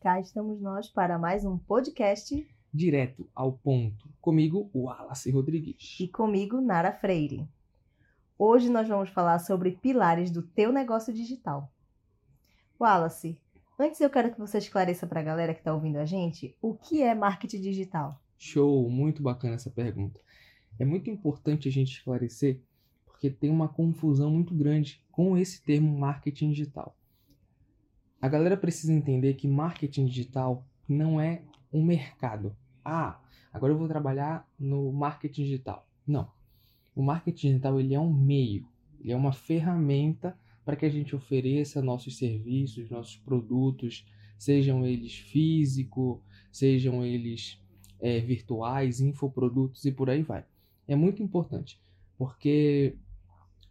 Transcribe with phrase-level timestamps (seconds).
[0.00, 4.08] Cá estamos nós para mais um podcast direto ao ponto.
[4.20, 5.96] Comigo, o Wallace Rodrigues.
[5.98, 7.48] e comigo, Nara Freire.
[8.38, 11.68] Hoje nós vamos falar sobre pilares do teu negócio digital.
[12.80, 13.36] Wallace,
[13.78, 16.74] antes eu quero que você esclareça para a galera que está ouvindo a gente o
[16.74, 18.22] que é marketing digital.
[18.38, 20.20] Show, muito bacana essa pergunta.
[20.78, 22.60] É muito importante a gente esclarecer
[23.22, 26.96] porque tem uma confusão muito grande com esse termo marketing digital.
[28.20, 32.56] A galera precisa entender que marketing digital não é um mercado.
[32.84, 33.20] Ah,
[33.52, 35.86] agora eu vou trabalhar no marketing digital.
[36.04, 36.32] Não.
[36.96, 38.66] O marketing digital ele é um meio,
[39.00, 44.04] ele é uma ferramenta para que a gente ofereça nossos serviços, nossos produtos,
[44.36, 47.62] sejam eles físico, sejam eles
[48.00, 50.44] é, virtuais, infoprodutos e por aí vai.
[50.88, 51.80] É muito importante,
[52.18, 52.96] porque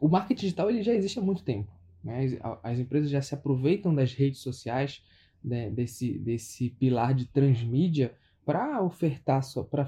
[0.02, 1.72] o marketing digital ele já existe há muito tempo.
[2.04, 2.26] Né?
[2.42, 5.04] As, as empresas já se aproveitam das redes sociais,
[5.44, 8.14] né, desse, desse pilar de transmídia,
[8.44, 9.42] para ofertar,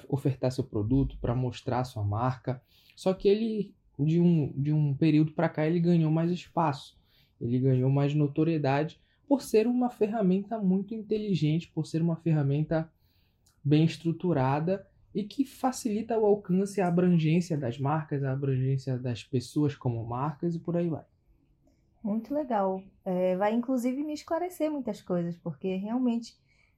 [0.08, 2.62] ofertar seu produto, para mostrar sua marca.
[2.96, 6.96] Só que ele, de um, de um período para cá, ele ganhou mais espaço,
[7.42, 12.88] ele ganhou mais notoriedade por ser uma ferramenta muito inteligente, por ser uma ferramenta
[13.64, 19.76] bem estruturada e que facilita o alcance a abrangência das marcas, a abrangência das pessoas
[19.76, 21.06] como marcas e por aí vai.
[22.04, 22.84] Muito legal.
[23.06, 26.36] É, vai inclusive me esclarecer muitas coisas, porque realmente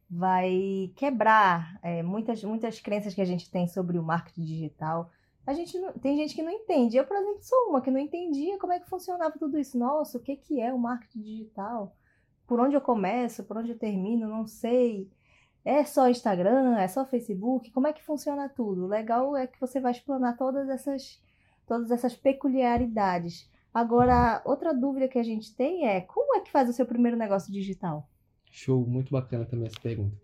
[0.09, 5.09] vai quebrar é, muitas, muitas crenças que a gente tem sobre o marketing digital.
[5.47, 6.97] A gente não, tem gente que não entende.
[6.97, 9.78] Eu, por exemplo, sou uma que não entendia como é que funcionava tudo isso.
[9.78, 11.95] Nossa, o que, que é o marketing digital?
[12.47, 13.44] Por onde eu começo?
[13.44, 14.28] Por onde eu termino?
[14.28, 15.09] Não sei.
[15.66, 16.77] É só Instagram?
[16.77, 17.71] É só Facebook?
[17.71, 18.83] Como é que funciona tudo?
[18.83, 21.19] O legal é que você vai explanar todas essas,
[21.67, 23.50] todas essas peculiaridades.
[23.73, 27.17] Agora, outra dúvida que a gente tem é como é que faz o seu primeiro
[27.17, 28.07] negócio digital?
[28.51, 30.16] Show, muito bacana também essa pergunta.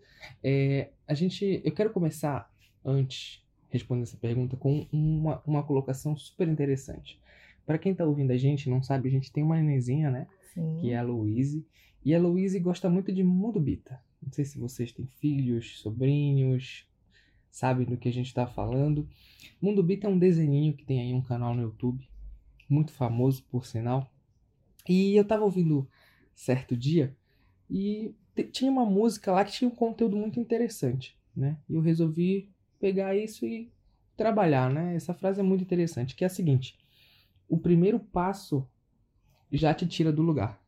[0.42, 2.48] É, a gente, eu quero começar
[2.84, 7.20] antes respondendo essa pergunta com uma, uma colocação super interessante.
[7.66, 10.28] Para quem está ouvindo a gente, não sabe, a gente tem uma nenenzinha, né?
[10.54, 10.78] Sim.
[10.80, 11.66] Que é a Louise.
[12.04, 14.00] E a Louise gosta muito de Mundo Bita.
[14.22, 16.86] Não sei se vocês têm filhos, sobrinhos,
[17.50, 19.08] sabem do que a gente está falando.
[19.60, 22.08] Mundo Bita é um desenhinho que tem aí um canal no YouTube,
[22.68, 24.10] muito famoso por sinal.
[24.88, 25.88] E eu estava ouvindo
[26.34, 27.16] certo dia
[27.70, 28.14] e
[28.52, 31.58] tinha uma música lá que tinha um conteúdo muito interessante, né?
[31.68, 32.50] E eu resolvi
[32.80, 33.70] pegar isso e
[34.16, 34.94] trabalhar, né?
[34.94, 36.78] Essa frase é muito interessante, que é a seguinte:
[37.48, 38.66] o primeiro passo
[39.50, 40.61] já te tira do lugar.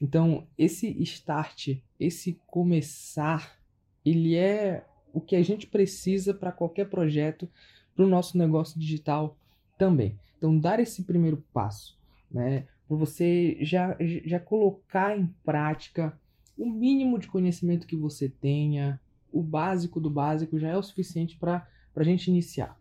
[0.00, 3.58] Então, esse start, esse começar,
[4.04, 7.48] ele é o que a gente precisa para qualquer projeto,
[7.94, 9.36] para o nosso negócio digital
[9.76, 10.18] também.
[10.36, 11.98] Então, dar esse primeiro passo,
[12.30, 12.66] né?
[12.86, 16.18] Para você já, já colocar em prática
[16.56, 19.00] o mínimo de conhecimento que você tenha,
[19.32, 22.78] o básico do básico já é o suficiente para a gente iniciar.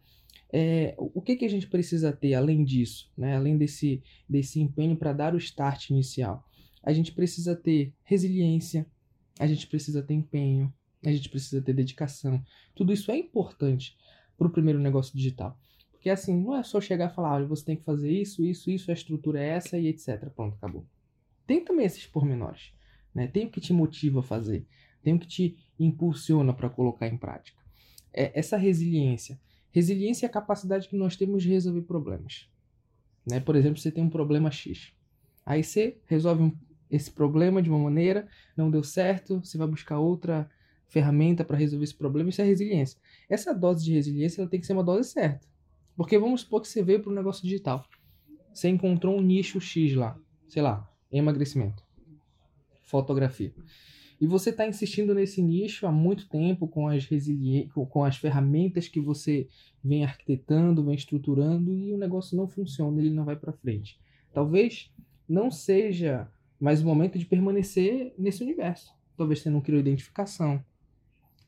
[0.51, 3.35] É, o que, que a gente precisa ter além disso, né?
[3.35, 6.43] além desse, desse empenho para dar o start inicial?
[6.87, 8.87] A gente precisa ter resiliência,
[9.37, 12.41] a gente precisa ter empenho, a gente precisa ter dedicação.
[12.73, 13.97] Tudo isso é importante
[14.37, 15.59] para o primeiro negócio digital.
[15.91, 18.71] Porque assim, não é só chegar e falar, olha, você tem que fazer isso, isso,
[18.71, 20.29] isso, a estrutura é essa e etc.
[20.33, 20.85] Pronto, acabou.
[21.45, 22.71] Tem também esses pormenores.
[23.13, 23.27] Né?
[23.27, 24.65] Tem o que te motiva a fazer,
[25.03, 27.61] tem o que te impulsiona para colocar em prática.
[28.13, 29.37] É essa resiliência.
[29.73, 32.49] Resiliência é a capacidade que nós temos de resolver problemas.
[33.29, 33.41] Né?
[33.41, 34.93] Por exemplo, você tem um problema X.
[35.45, 39.99] Aí você resolve um, esse problema de uma maneira, não deu certo, você vai buscar
[39.99, 40.49] outra
[40.87, 42.99] ferramenta para resolver esse problema, isso é resiliência.
[43.29, 45.45] Essa dose de resiliência ela tem que ser uma dose certa.
[45.95, 47.85] Porque vamos supor que você veio para o negócio digital.
[48.53, 50.17] Você encontrou um nicho X lá,
[50.47, 51.83] sei lá, emagrecimento,
[52.83, 53.53] fotografia.
[54.19, 57.69] E você está insistindo nesse nicho há muito tempo com as, resili...
[57.89, 59.47] com as ferramentas que você
[59.83, 63.99] vem arquitetando, vem estruturando e o negócio não funciona, ele não vai para frente.
[64.33, 64.91] Talvez
[65.29, 66.27] não seja
[66.59, 68.93] mais o momento de permanecer nesse universo.
[69.15, 70.63] Talvez você não criou identificação.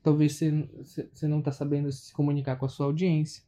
[0.02, 0.68] Talvez você,
[1.12, 3.42] você não está sabendo se comunicar com a sua audiência.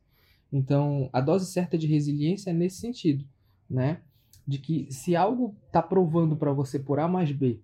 [0.53, 3.25] Então, a dose certa de resiliência é nesse sentido,
[3.69, 4.03] né?
[4.47, 7.61] De que se algo está provando para você por A mais B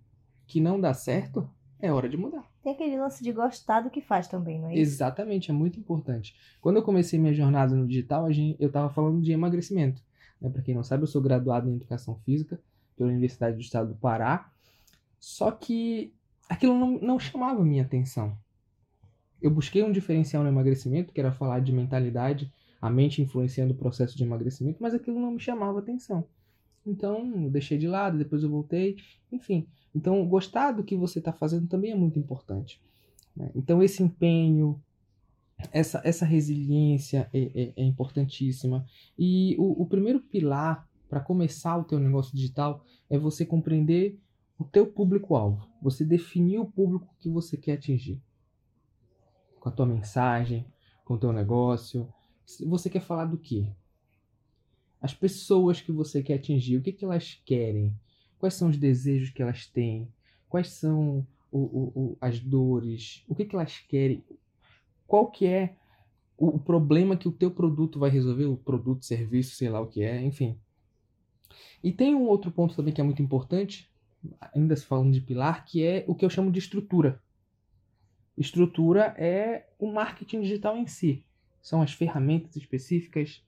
[0.46, 1.48] que não dá certo,
[1.78, 2.50] é hora de mudar.
[2.62, 4.80] Tem aquele lance de gostar do que faz também, não é isso?
[4.80, 6.34] Exatamente, é muito importante.
[6.60, 10.02] Quando eu comecei minha jornada no digital, eu estava falando de emagrecimento.
[10.40, 10.48] Né?
[10.48, 12.58] Para quem não sabe, eu sou graduado em Educação Física
[12.98, 14.50] pela Universidade do Estado do Pará.
[15.18, 16.12] Só que
[16.48, 18.36] aquilo não, não chamava minha atenção.
[19.40, 22.52] Eu busquei um diferencial no emagrecimento, que era falar de mentalidade,
[22.82, 26.24] a mente influenciando o processo de emagrecimento, mas aquilo não me chamava atenção.
[26.86, 28.96] Então, eu deixei de lado, depois eu voltei.
[29.30, 32.80] Enfim, então gostar do que você está fazendo também é muito importante.
[33.36, 33.50] né?
[33.54, 34.80] Então, esse empenho,
[35.72, 38.84] essa, essa resiliência é, é- é importantíssima.
[39.18, 44.18] E o, o primeiro pilar para começar o teu negócio digital é você compreender
[44.58, 45.66] o teu público-alvo.
[45.80, 48.20] Você definir o público que você quer atingir.
[49.60, 50.66] Com a tua mensagem,
[51.04, 52.12] com o teu negócio.
[52.66, 53.72] Você quer falar do quê?
[55.00, 57.94] As pessoas que você quer atingir, o que, que elas querem?
[58.38, 60.12] Quais são os desejos que elas têm?
[60.48, 63.24] Quais são o, o- o- as dores?
[63.28, 64.24] O que, que elas querem?
[65.06, 65.76] Qual que é
[66.36, 68.44] o, problema que o teu produto vai resolver?
[68.46, 70.58] O produto, serviço, sei lá o que é, enfim.
[71.82, 73.90] E tem um outro ponto também que é muito importante,
[74.54, 77.20] ainda se falando de pilar, que é o que eu chamo de estrutura.
[78.36, 81.24] Estrutura é o marketing digital em si.
[81.60, 83.42] São as ferramentas específicas,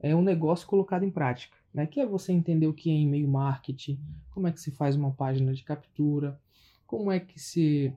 [0.00, 1.56] é um negócio colocado em prática.
[1.72, 1.86] Né?
[1.86, 3.98] Que é você entender o que é e-mail marketing,
[4.30, 6.40] como é que se faz uma página de captura,
[6.86, 7.92] como é que se,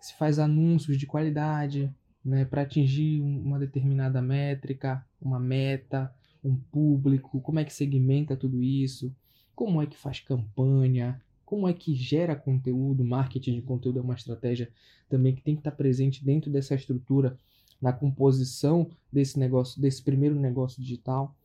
[0.00, 1.90] se faz anúncios de qualidade
[2.22, 2.44] né?
[2.44, 8.62] para atingir um- uma determinada métrica, uma meta, um público, como é que segmenta tudo
[8.62, 9.14] isso,
[9.54, 14.14] como é que faz campanha, como é que gera conteúdo, marketing de conteúdo é uma
[14.14, 14.70] estratégia
[15.08, 17.38] também que tem que estar presente dentro dessa estrutura
[17.80, 21.36] na composição desse negócio, desse primeiro negócio digital,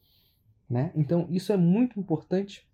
[0.69, 0.91] né?
[0.95, 2.65] Então isso é muito importante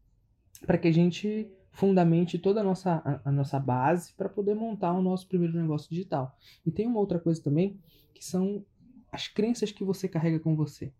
[0.65, 4.93] para que a gente fundamente toda a nossa, a, a nossa base para poder montar
[4.93, 6.37] o nosso primeiro negócio digital.
[6.65, 7.79] E tem uma outra coisa também
[8.13, 8.63] que são
[9.11, 10.93] as crenças que você carrega com você.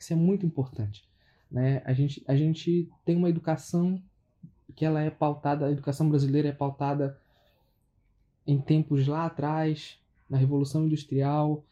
[0.00, 1.06] Isso é muito importante,
[1.50, 1.82] né?
[1.84, 4.02] A gente, a gente tem uma educação
[4.74, 7.20] que ela é pautada, a educação brasileira é pautada
[8.46, 9.98] em tempos lá atrás,
[10.28, 11.62] na Revolução Industrial,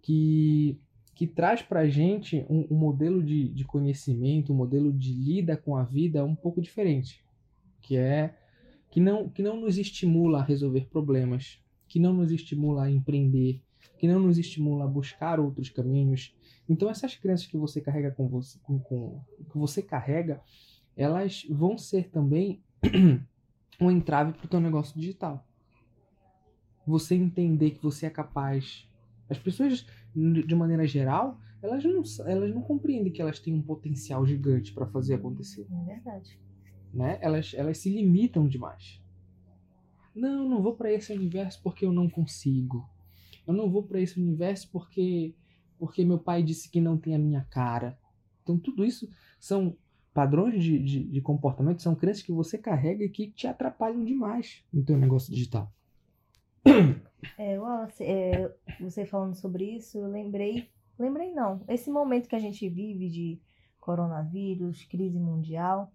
[0.00, 0.80] que,
[1.14, 5.56] que traz para a gente um, um modelo de, de conhecimento, um modelo de lida
[5.56, 7.22] com a vida um pouco diferente,
[7.82, 8.34] que é
[8.90, 11.58] que não, que não nos estimula a resolver problemas,
[11.88, 13.60] que não nos estimula a empreender,
[13.98, 16.34] que não nos estimula a buscar outros caminhos.
[16.68, 19.20] Então essas crenças que você carrega com você, com, com,
[19.50, 20.40] que você carrega,
[20.96, 22.62] elas vão ser também
[23.80, 25.46] um entrave para o teu negócio digital.
[26.86, 28.88] Você entender que você é capaz.
[29.28, 34.26] As pessoas, de maneira geral, elas não, elas não compreendem que elas têm um potencial
[34.26, 35.66] gigante para fazer acontecer.
[35.70, 36.38] É verdade.
[36.92, 37.18] Né?
[37.22, 39.02] Elas, elas se limitam demais.
[40.14, 42.88] Não, não vou para esse universo porque eu não consigo.
[43.46, 45.34] Eu não vou para esse universo porque
[45.78, 47.98] porque meu pai disse que não tem a minha cara.
[48.42, 49.08] Então tudo isso
[49.38, 49.76] são
[50.14, 54.64] padrões de, de, de comportamento, são crenças que você carrega e que te atrapalham demais
[54.72, 55.70] no teu negócio digital.
[57.38, 60.68] É, Wallace, é, você falando sobre isso, eu lembrei,
[60.98, 63.40] lembrei não, esse momento que a gente vive de
[63.80, 65.90] coronavírus, crise mundial,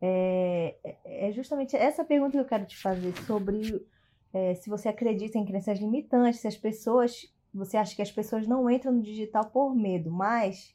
[0.00, 3.82] é, é justamente essa pergunta que eu quero te fazer sobre
[4.34, 8.48] é, se você acredita em crenças limitantes, se as pessoas, você acha que as pessoas
[8.48, 10.74] não entram no digital por medo, mas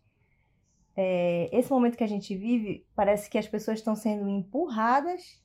[0.96, 5.44] é, esse momento que a gente vive, parece que as pessoas estão sendo empurradas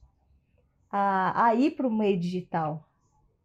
[0.89, 2.89] a, a ir para o meio digital.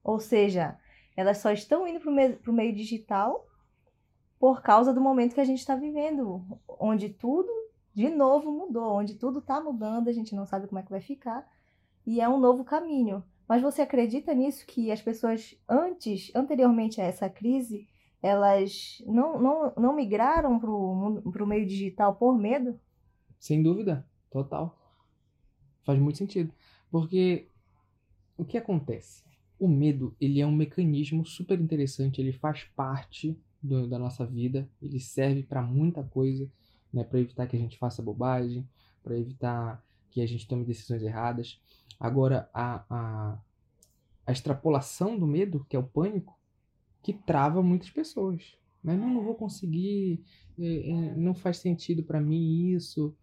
[0.03, 0.77] Ou seja,
[1.17, 3.47] elas só estão indo para o meio, meio digital
[4.39, 6.45] por causa do momento que a gente está vivendo,
[6.79, 7.51] onde tudo
[7.91, 11.01] de novo mudou, onde tudo está mudando, a gente não sabe como é que vai
[11.01, 11.45] ficar,
[12.05, 13.23] e é um novo caminho.
[13.49, 17.87] Mas você acredita nisso que as pessoas antes, anteriormente a essa crise,
[18.21, 22.79] elas não, não, não migraram para o meio digital por medo?
[23.39, 24.77] Sem dúvida, total.
[25.83, 26.53] Faz muito sentido.
[26.91, 27.47] Porque
[28.37, 29.23] o que acontece?
[29.57, 34.69] O medo, ele é um mecanismo super interessante, ele faz parte do, da nossa vida,
[34.79, 36.47] ele serve para muita coisa,
[36.93, 38.69] né, para evitar que a gente faça bobagem,
[39.03, 41.61] para evitar que a gente tome decisões erradas.
[41.99, 43.39] Agora, a, a,
[44.25, 46.37] a extrapolação do medo, que é o pânico,
[47.01, 48.57] que trava muitas pessoas.
[48.83, 48.95] Né?
[48.95, 50.21] Não, não vou conseguir,
[50.57, 53.15] é, é, não faz sentido para mim isso,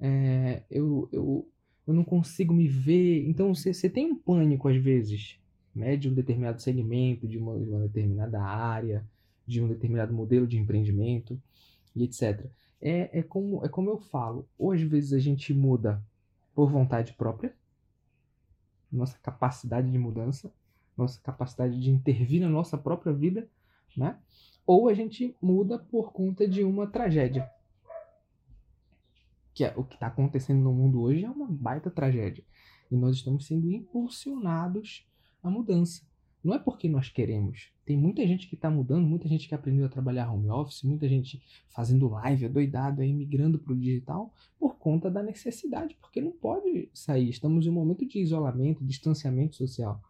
[0.00, 1.48] é, eu, eu,
[1.86, 3.26] eu não consigo me ver.
[3.28, 5.38] Então você, você tem um pânico às vezes,
[5.74, 9.06] né, de um determinado segmento, de uma, de uma determinada área,
[9.46, 11.40] de um determinado modelo de empreendimento
[11.94, 12.46] e etc.
[12.80, 16.02] É, é, como, é como eu falo, ou às vezes a gente muda
[16.54, 17.54] por vontade própria,
[18.90, 20.52] nossa capacidade de mudança,
[20.96, 23.48] nossa capacidade de intervir na nossa própria vida,
[23.96, 24.18] né?
[24.66, 27.50] Ou a gente muda por conta de uma tragédia.
[29.54, 32.44] Que é o que está acontecendo no mundo hoje é uma baita tragédia.
[32.90, 35.06] E nós estamos sendo impulsionados
[35.42, 36.06] à mudança.
[36.42, 37.72] Não é porque nós queremos.
[37.84, 41.08] Tem muita gente que está mudando, muita gente que aprendeu a trabalhar home office, muita
[41.08, 46.32] gente fazendo live, doidado aí, migrando para o digital, por conta da necessidade, porque não
[46.32, 47.28] pode sair.
[47.28, 50.02] Estamos em um momento de isolamento, distanciamento social.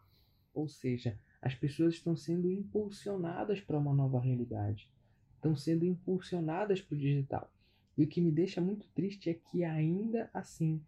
[0.55, 4.89] Ou seja, as pessoas estão sendo impulsionadas para uma nova realidade,
[5.35, 7.53] estão sendo impulsionadas para o digital.
[7.99, 10.81] E o que me deixa muito triste é que ainda assim,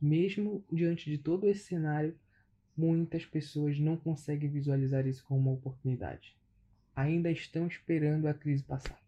[0.00, 2.16] mesmo diante de todo esse cenário,
[2.76, 6.36] muitas pessoas não conseguem visualizar isso como uma oportunidade.
[6.94, 8.98] Ainda estão esperando a crise passar.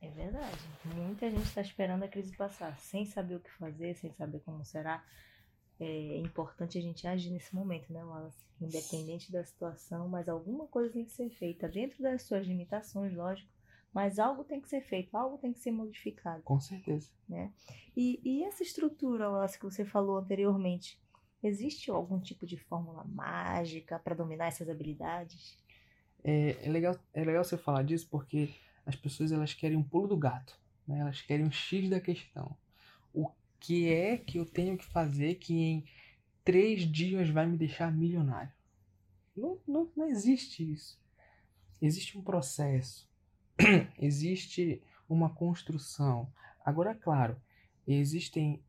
[0.00, 0.58] É verdade.
[0.96, 4.64] Muita gente está esperando a crise passar, sem saber o que fazer, sem saber como
[4.64, 5.04] será.
[5.78, 8.38] É importante a gente agir nesse momento, né, Wallace?
[8.60, 13.48] Independente da situação, mas alguma coisa tem que ser feita dentro das suas limitações, lógico.
[13.92, 16.42] Mas algo tem que ser feito, algo tem que ser modificado.
[16.42, 17.10] Com certeza.
[17.28, 17.52] Né?
[17.96, 20.98] E, e essa estrutura, Wallace, que você falou anteriormente,
[21.42, 25.58] existe algum tipo de fórmula mágica para dominar essas habilidades?
[26.22, 28.50] É, é, legal, é legal você falar disso porque
[28.84, 30.98] as pessoas elas querem um pulo do gato, né?
[31.00, 32.56] elas querem um X da questão.
[33.12, 35.84] O que é que eu tenho que fazer que em
[36.44, 38.52] três dias vai me deixar milionário?
[39.36, 41.00] Não, não, não existe isso.
[41.80, 43.08] Existe um processo,
[43.98, 46.30] existe uma construção.
[46.64, 47.40] Agora, claro,
[47.86, 48.62] existem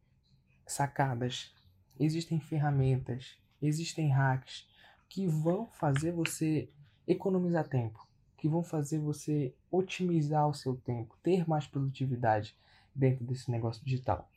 [0.66, 1.54] sacadas,
[2.04, 4.68] existem ferramentas, existem hacks
[5.08, 6.70] que vão fazer você
[7.08, 12.56] economizar tempo, que vão fazer você otimizar o seu tempo, ter mais produtividade
[12.94, 14.30] dentro desse negócio digital.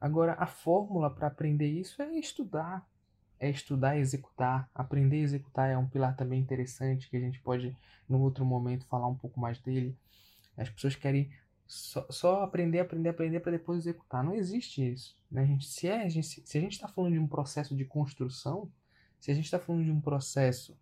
[0.00, 2.88] Agora, a fórmula para aprender isso é estudar,
[3.38, 4.70] é estudar e executar.
[4.74, 7.76] Aprender e executar é um pilar também interessante que a gente pode,
[8.08, 9.96] no outro momento, falar um pouco mais dele.
[10.56, 11.30] As pessoas querem
[11.70, 14.24] só, só aprender, aprender, aprender para depois executar.
[14.24, 15.16] Não existe isso.
[15.30, 15.42] Né?
[15.42, 17.84] A gente, se, é, a gente, se a gente está falando de um processo de
[17.84, 18.68] construção,
[19.20, 20.76] se a gente está falando de um processo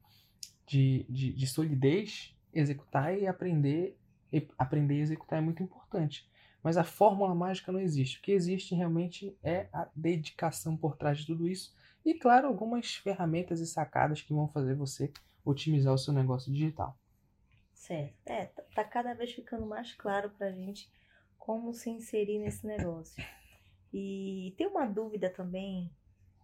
[0.67, 3.99] de, de, de solidez, executar e aprender,
[4.33, 6.27] e aprender e executar é muito importante.
[6.63, 8.19] Mas a fórmula mágica não existe.
[8.19, 11.77] O que existe realmente é a dedicação por trás de tudo isso.
[12.03, 15.13] E, claro, algumas ferramentas e sacadas que vão fazer você
[15.45, 16.99] otimizar o seu negócio digital.
[17.79, 18.13] Certo.
[18.27, 20.91] É, tá, tá cada vez ficando mais claro pra gente
[21.39, 23.25] como se inserir nesse negócio.
[23.95, 25.91] E tem uma dúvida também,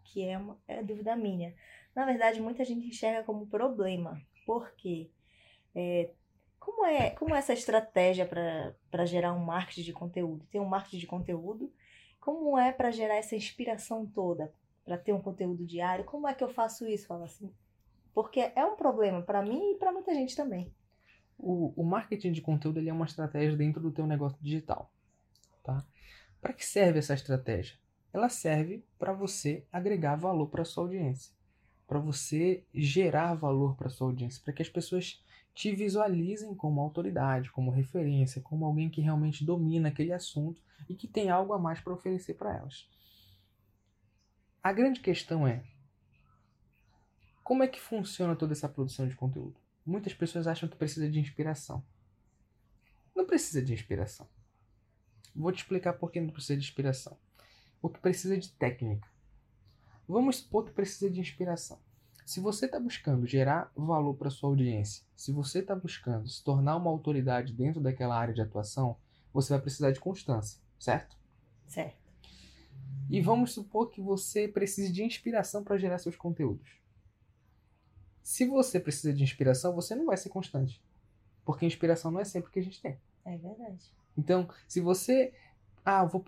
[0.05, 1.55] que é uma é dúvida minha.
[1.95, 4.19] Na verdade, muita gente enxerga como problema.
[4.47, 5.11] Por quê?
[5.75, 6.11] É,
[6.59, 8.27] como é, como é essa estratégia
[8.91, 10.47] para gerar um marketing de conteúdo?
[10.47, 11.71] Tem um marketing de conteúdo?
[12.21, 14.55] Como é para gerar essa inspiração toda?
[14.85, 16.05] Para ter um conteúdo diário?
[16.05, 17.09] Como é que eu faço isso?
[17.09, 17.53] Fala assim.
[18.15, 20.73] Porque é um problema para mim e para muita gente também.
[21.39, 24.91] O, o marketing de conteúdo ele é uma estratégia dentro do teu negócio digital.
[25.63, 25.85] Tá?
[26.41, 27.77] Para que serve essa estratégia?
[28.13, 31.35] Ela serve para você agregar valor para sua audiência,
[31.87, 35.23] para você gerar valor para sua audiência, para que as pessoas
[35.55, 41.09] te visualizem como autoridade, como referência, como alguém que realmente domina aquele assunto e que
[41.09, 42.89] tem algo a mais para oferecer para elas.
[44.63, 45.65] A grande questão é
[47.45, 49.61] como é que funciona toda essa produção de conteúdo?
[49.85, 51.85] Muitas pessoas acham que precisa de inspiração.
[53.15, 54.29] Não precisa de inspiração.
[55.35, 57.19] Vou te explicar por que não precisa de inspiração.
[57.83, 59.09] O que precisa de técnica.
[60.09, 61.79] Vamos supor que precisa de inspiração.
[62.25, 66.77] Se você está buscando gerar valor para sua audiência, se você está buscando se tornar
[66.77, 68.97] uma autoridade dentro daquela área de atuação,
[69.33, 71.17] você vai precisar de constância, certo?
[71.67, 72.05] Certo.
[73.11, 76.84] E vamos supor que você precise de inspiração para gerar seus conteúdos.
[78.25, 80.83] Se você precisa de inspiração, você não vai ser constante.
[81.45, 82.99] Porque inspiração não é sempre que a gente tem.
[83.23, 83.93] É verdade.
[84.17, 85.35] Então, se você.
[85.85, 86.25] Ah, eu, vou,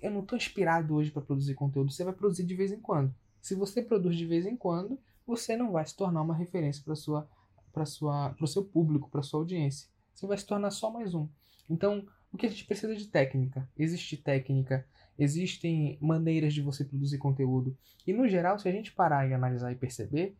[0.00, 3.14] eu não estou inspirado hoje para produzir conteúdo, você vai produzir de vez em quando.
[3.42, 6.96] Se você produz de vez em quando, você não vai se tornar uma referência para
[6.96, 7.28] sua
[7.70, 9.86] para sua para o seu público, para sua audiência.
[10.14, 11.28] Você vai se tornar só mais um.
[11.68, 13.68] Então, o que a gente precisa de técnica?
[13.76, 14.86] Existe técnica,
[15.18, 17.76] existem maneiras de você produzir conteúdo.
[18.06, 20.34] E no geral, se a gente parar e analisar e perceber,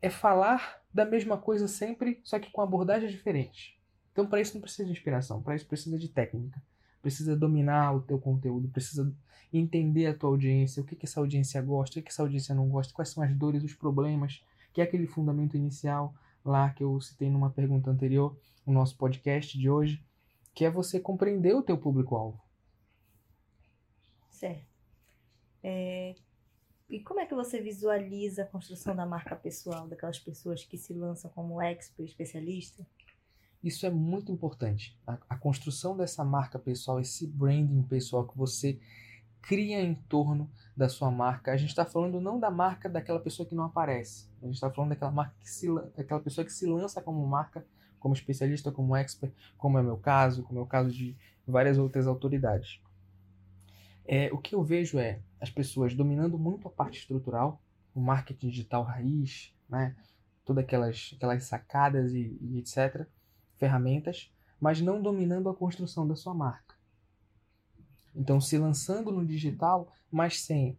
[0.00, 3.74] é falar da mesma coisa sempre, só que com abordagens diferentes.
[4.12, 6.60] Então, para isso não precisa de inspiração, para isso precisa de técnica.
[7.00, 9.12] Precisa dominar o teu conteúdo, precisa
[9.52, 12.54] entender a tua audiência, o que, que essa audiência gosta, o que, que essa audiência
[12.54, 16.14] não gosta, quais são as dores, os problemas, que é aquele fundamento inicial
[16.44, 20.04] lá que eu citei numa pergunta anterior, no nosso podcast de hoje,
[20.54, 22.40] que é você compreender o teu público-alvo.
[24.30, 24.64] Certo.
[25.62, 26.14] É...
[26.90, 30.92] E como é que você visualiza a construção da marca pessoal, daquelas pessoas que se
[30.92, 32.84] lançam como expert, especialista?
[33.62, 34.98] Isso é muito importante.
[35.06, 38.80] A, a construção dessa marca pessoal, esse branding pessoal que você
[39.40, 41.52] cria em torno da sua marca.
[41.52, 44.28] A gente está falando não da marca daquela pessoa que não aparece.
[44.42, 47.64] A gente está falando daquela marca que se, daquela pessoa que se lança como marca,
[48.00, 51.16] como especialista, como expert, como é meu caso, como é o caso de
[51.46, 52.80] várias outras autoridades.
[54.06, 57.60] É, o que eu vejo é as pessoas dominando muito a parte estrutural,
[57.94, 59.96] o marketing digital raiz, né?
[60.44, 63.06] todas aquelas, aquelas sacadas e, e etc.,
[63.56, 66.74] ferramentas, mas não dominando a construção da sua marca.
[68.14, 70.76] Então, se lançando no digital, mas sem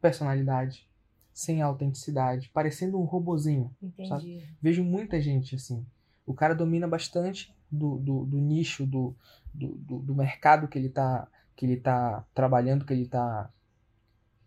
[0.00, 0.88] personalidade,
[1.32, 3.74] sem autenticidade, parecendo um robozinho.
[4.60, 5.86] Vejo muita gente assim.
[6.26, 9.16] O cara domina bastante do, do, do nicho, do,
[9.54, 13.50] do, do, mercado que ele está que ele tá trabalhando, que ele está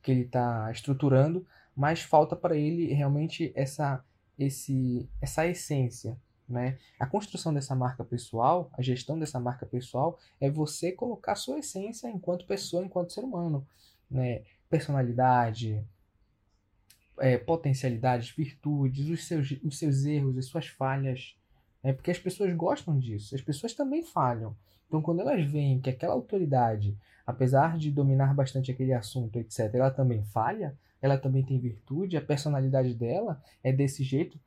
[0.02, 1.46] que ele tá estruturando,
[1.76, 4.04] mas falta para ele realmente essa
[4.38, 6.78] esse essa essência, né?
[7.00, 11.60] A construção dessa marca pessoal, a gestão dessa marca pessoal é você colocar a sua
[11.60, 13.66] essência enquanto pessoa, enquanto ser humano,
[14.10, 14.44] né?
[14.70, 15.84] Personalidade,
[17.20, 21.36] é, potencialidades, virtudes, os seus, os seus erros, as suas falhas,
[21.84, 24.56] é porque as pessoas gostam disso, as pessoas também falham.
[24.88, 29.92] Então, quando elas veem que aquela autoridade, apesar de dominar bastante aquele assunto, etc., ela
[29.92, 34.40] também falha, ela também tem virtude, a personalidade dela é desse jeito,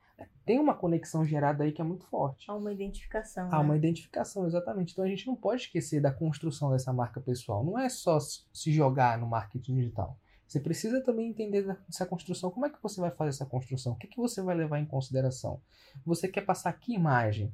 [0.44, 2.50] tem uma conexão gerada aí que é muito forte.
[2.50, 3.48] Há uma identificação.
[3.52, 3.64] Há né?
[3.64, 4.92] uma identificação, exatamente.
[4.92, 7.62] Então a gente não pode esquecer da construção dessa marca pessoal.
[7.62, 10.18] Não é só se jogar no marketing digital.
[10.46, 12.50] Você precisa também entender essa construção.
[12.50, 13.92] Como é que você vai fazer essa construção?
[13.92, 15.60] O que, que você vai levar em consideração?
[16.06, 17.52] Você quer passar que imagem?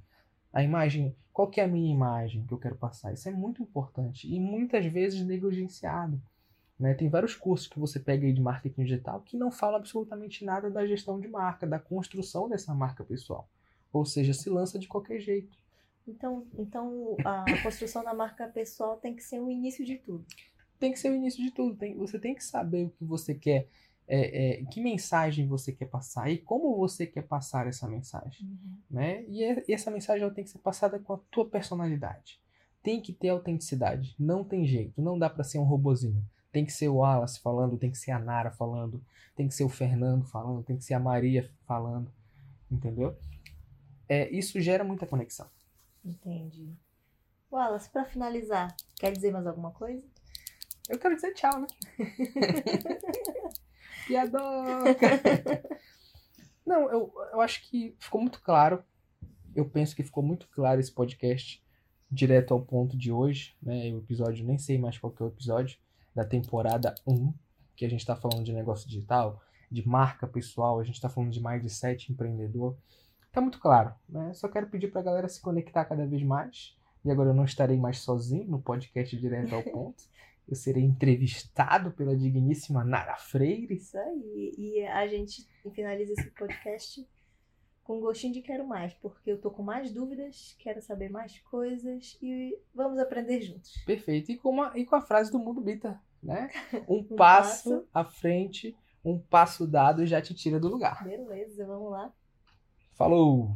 [0.55, 3.13] A imagem, qual que é a minha imagem que eu quero passar?
[3.13, 6.23] Isso é muito importante e muitas vezes negligenciado.
[6.79, 6.95] Né?
[6.95, 10.71] Tem vários cursos que você pega aí de marketing digital que não falam absolutamente nada
[10.71, 13.49] da gestão de marca, da construção dessa marca pessoal.
[13.93, 15.59] Ou seja, se lança de qualquer jeito.
[16.07, 20.25] Então, então a construção da marca pessoal tem que ser o início de tudo.
[20.79, 21.75] Tem que ser o início de tudo.
[21.75, 23.67] Tem, você tem que saber o que você quer,
[24.07, 28.47] é, é, que mensagem você quer passar e como você quer passar essa mensagem.
[28.47, 28.79] Uhum.
[28.91, 29.25] Né?
[29.29, 32.41] E, é, e essa mensagem ela tem que ser passada com a tua personalidade.
[32.83, 34.15] Tem que ter autenticidade.
[34.19, 35.01] Não tem jeito.
[35.01, 36.23] Não dá para ser um robozinho.
[36.53, 39.03] Tem que ser o Wallace falando, tem que ser a Nara falando,
[39.35, 42.13] tem que ser o Fernando falando, tem que ser a Maria falando,
[42.71, 43.17] entendeu?
[44.09, 45.49] É, isso gera muita conexão.
[46.05, 46.73] Entendi.
[47.51, 50.01] Wallace, para finalizar, quer dizer mais alguma coisa?
[50.89, 51.67] Eu quero dizer tchau, né?
[54.07, 54.95] Piadoca!
[56.65, 58.83] Não, eu, eu acho que ficou muito claro.
[59.55, 61.63] Eu penso que ficou muito claro esse podcast
[62.11, 63.93] direto ao ponto de hoje, né?
[63.93, 65.79] O episódio, nem sei mais qual que é o episódio,
[66.15, 67.35] da temporada 1,
[67.77, 71.33] que a gente está falando de negócio digital, de marca pessoal, a gente está falando
[71.33, 72.77] de mais de sete empreendedor.
[73.33, 74.33] Tá muito claro, né?
[74.33, 76.77] Só quero pedir para a galera se conectar cada vez mais.
[77.05, 80.05] E agora eu não estarei mais sozinho no podcast direto ao ponto.
[80.47, 83.75] Eu serei entrevistado pela digníssima Nara Freire.
[83.75, 84.53] Isso aí.
[84.59, 87.07] E a gente finaliza esse podcast
[87.83, 92.19] com gostinho de quero mais, porque eu tô com mais dúvidas, quero saber mais coisas
[92.23, 93.73] e vamos aprender juntos.
[93.85, 94.33] Perfeito.
[94.33, 96.49] E com, uma, e com a frase do Mundo Bita, né?
[96.89, 97.89] Um, Um passo, passo.
[97.93, 101.05] à frente, um passo dado já te tira do lugar.
[101.05, 102.13] Beleza, vamos lá.
[102.95, 103.55] Falou!